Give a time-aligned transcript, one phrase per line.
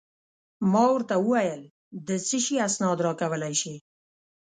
[0.71, 1.61] ما ورته وویل:
[2.07, 3.75] د څه شي اسناد راکولای شې؟